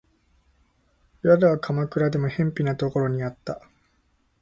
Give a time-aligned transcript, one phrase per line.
[1.21, 3.61] 宿は鎌倉でも辺鄙なところにあった